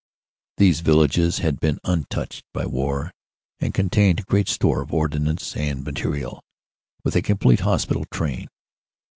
[0.57, 3.11] These villages had been untouched by war
[3.59, 6.41] and contained great store of ordnance and material,
[7.03, 8.47] with a complete hospital train.